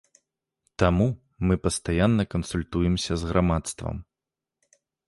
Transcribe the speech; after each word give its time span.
Таму 0.83 1.07
мы 1.51 1.59
пастаянна 1.67 2.23
кансультуемся 2.35 3.13
з 3.21 3.31
грамадствам. 3.35 3.95